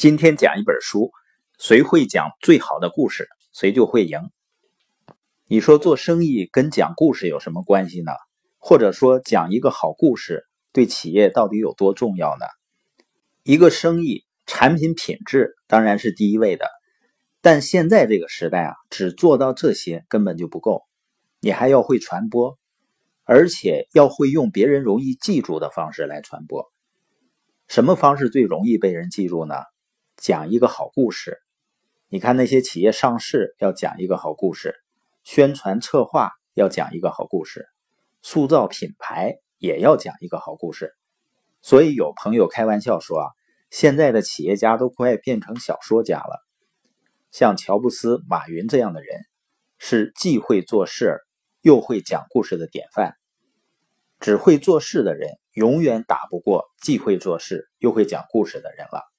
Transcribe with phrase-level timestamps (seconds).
[0.00, 1.10] 今天讲一本书，
[1.58, 4.18] 谁会讲最好的故事，谁就会赢。
[5.46, 8.10] 你说做生意跟讲故事有什么关系呢？
[8.56, 12.46] 或者说讲一个好故事对企业到底有多重要呢？
[13.42, 16.64] 一个生意产品品质当然是第一位的，
[17.42, 20.84] 但现在这个时代啊，只做到这些根本就不够，
[21.40, 22.58] 你还要会传播，
[23.24, 26.72] 而且要会用别人容易记住的方式来传播。
[27.68, 29.56] 什么方式最容易被人记住呢？
[30.20, 31.38] 讲一个好故事，
[32.08, 34.74] 你看那些企业上市要讲一个好故事，
[35.24, 37.66] 宣传策划要讲一个好故事，
[38.20, 40.92] 塑造品牌也要讲一个好故事。
[41.62, 43.26] 所以有朋友开玩笑说啊，
[43.70, 46.46] 现在的企业家都快变成小说家了。
[47.30, 49.22] 像乔布斯、马云这样的人，
[49.78, 51.20] 是既会做事
[51.62, 53.14] 又会讲故事的典范。
[54.18, 59.09] 只会做事的人，永远打不过既会做事又会讲故事的人了。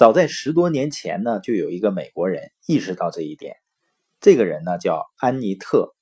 [0.00, 3.56] 早在十多年前呢，就有一个美国人意识到这一点。
[4.18, 5.94] 这个人呢叫安妮特，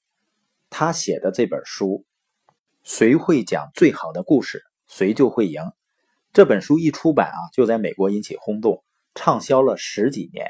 [0.71, 2.05] 他写的这本书
[2.85, 5.63] 《谁会讲最好的故事，谁就会赢》。
[6.33, 8.85] 这本书一出版啊，就在美国引起轰动，
[9.17, 10.47] 畅销了十几年。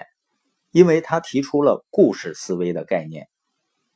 [0.70, 3.30] 因为他提出了故事思维的概念，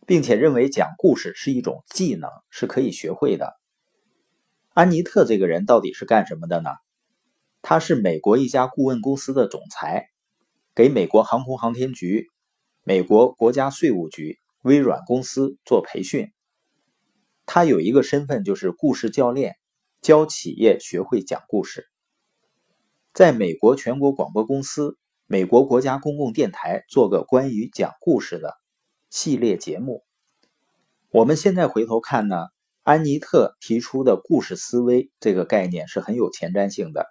[0.06, 3.53] 并且认为讲故事是一种技能，是可以学会的。
[4.72, 6.70] 安妮特这个人到底是干什么的呢？
[7.62, 10.08] 他是美国一家顾问公司的总裁，
[10.74, 12.27] 给美国航空航天局、
[12.82, 16.32] 美国国家税务局、微软公司做培训。
[17.46, 19.54] 他有一个身份就是故事教练，
[20.00, 21.86] 教企业学会讲故事。
[23.14, 28.54] 在美国全国广播公司、美国国家公共电台做个关于讲故事的
[29.08, 30.02] 系列节目。
[31.10, 32.47] 我们现在回头看呢，
[32.82, 37.06] 安妮特提出的故事思维这个概念是很有前瞻性的。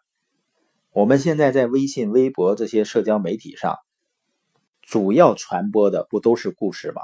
[0.93, 3.77] 我们现在在微信、微博这些社交媒体上，
[4.81, 7.01] 主要传播的不都是故事吗？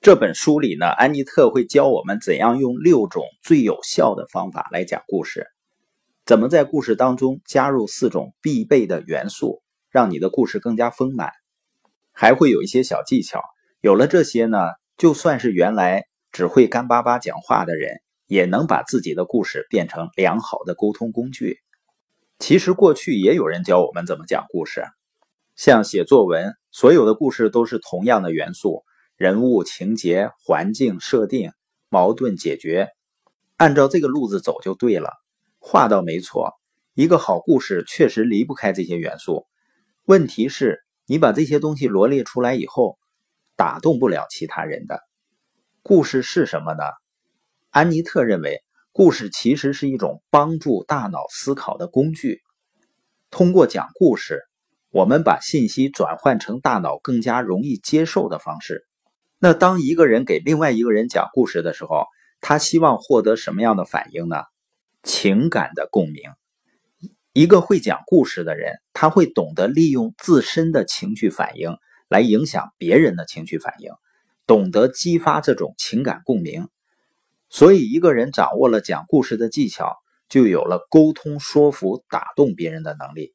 [0.00, 5.46] 这本书里呢，安妮特会教我们怎样用六种最有效的方法来讲故事，
[6.26, 11.30] 怎么在故事当中加入四种必备的元素，让你的故事更加丰满，
[12.12, 13.40] 还会有一些小技巧。
[13.80, 14.58] 有了这些呢，
[14.96, 21.60] 就算是原来只会干巴巴讲话的人，也能把自己的故事变成良好的沟通工具。
[22.38, 24.84] 其实过去也有人教我们怎么讲故事，
[25.56, 28.84] 像写作文，所有的故事都是同样的元素：
[29.16, 31.50] 人物、情节、环境设定、
[31.88, 32.90] 矛盾解决，
[33.56, 35.10] 按照这个路子走就对了。
[35.58, 36.52] 话倒没错，
[36.94, 39.44] 一个好故事确实离不开这些元素。
[40.04, 42.98] 问题是，你把这些东西罗列出来以后，
[43.56, 45.00] 打动不了其他人的。
[45.82, 46.84] 故事是什么呢？
[47.70, 48.62] 安妮特认为。
[48.98, 52.40] 故事其实是一种帮助大脑思考的工具。
[53.30, 54.42] 通过讲故事，
[54.90, 58.88] 我们把信息转换成大脑更加容易接受的方式。
[59.38, 62.06] 那当一个人给另外一个人讲故事的时候，
[62.40, 64.42] 他希望获得什么样的反应呢？
[65.04, 66.20] 情感的共鸣。
[67.32, 71.76] 一个会讲故事的人，他会懂得利用自身的情绪反应
[72.08, 73.92] 来影响别人的情绪反应，
[74.44, 76.66] 懂得激发这种情感共鸣。
[77.50, 79.96] 所以，一个人掌握了讲故事的技巧，
[80.28, 83.34] 就有了沟通、说服、打动别人的能力。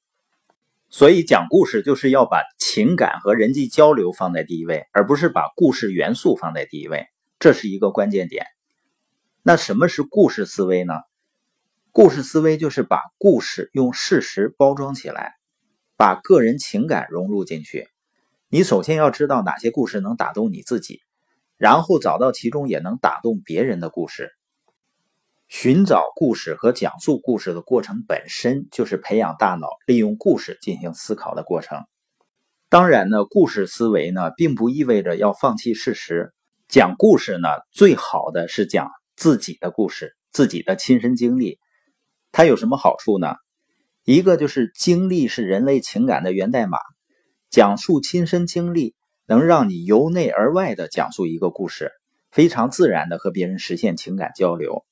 [0.90, 7.07] 所以，讲故事就是要把情感和人际交流放在第一位，而不是把故事元素放在第一位。
[7.40, 8.46] 这是一个关键点。
[9.41, 10.94] 那什么是故事思维呢？
[11.91, 15.34] 故事思维就是把故事用事实包装起来，
[15.97, 17.88] 把个人情感融入进去。
[18.47, 21.01] 你首先要知道哪些故事能打动你自己。
[21.58, 24.31] 然后找到其中也能打动别人的故事。
[25.47, 31.86] 寻找故事和讲述故事的过程本身就是培养大脑利用故事进行思考的过程。
[32.69, 36.34] 当然呢，故事思维呢，并不意味着要放弃事实。
[36.68, 41.59] 讲故事呢，最好的是讲自己的故事，自己的亲身经历。
[42.31, 43.36] 它有什么好处呢？
[44.03, 46.80] 一个就是经历是人类情感的源代码，
[47.51, 48.95] 讲述亲身经历。
[49.33, 51.91] 能让你由内而外的讲述一个故事，
[52.30, 54.85] 非常自然的和别人实现情感交流。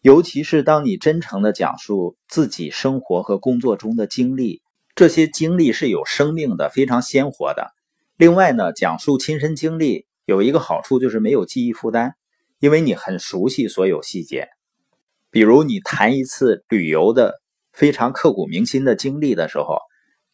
[0.00, 4.60] 尤其是当你真诚的讲述自己生活和工作中的经历，
[4.96, 7.68] 这些经历是有生命的，非常鲜活的。
[8.16, 12.14] 另外呢，讲述亲身经历有一个好处就是没有记忆负担，
[12.58, 14.48] 因为你很熟悉所有细节。
[15.30, 17.40] 比如你谈一次旅游的
[17.72, 19.78] 非常刻骨铭心的经历的时候，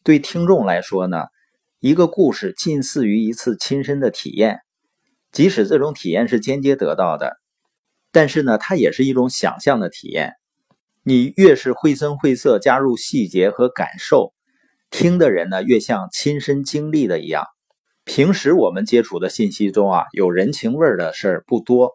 [0.03, 1.25] 对听众来说呢？
[1.81, 4.59] 一个故事近似于一次亲身的体验，
[5.31, 7.37] 即使这种体验是间接得到的，
[8.11, 10.33] 但是呢，它也是一种想象的体验。
[11.01, 14.31] 你越是绘声绘色加入细节和感受，
[14.91, 17.45] 听的人呢越像亲身经历的一样。
[18.03, 21.93] 平时我们接触的信息中啊，有人情味的事儿不多，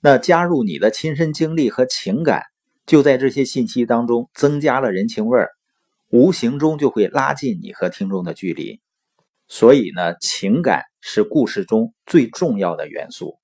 [0.00, 2.44] 那加入你的亲身经历和情感，
[2.86, 5.50] 就在这些信息当中增加了人情味儿，
[6.08, 8.80] 无形中就会拉近你和听众的距离。
[9.48, 13.38] 所以呢，情感是故事中最重要的元素。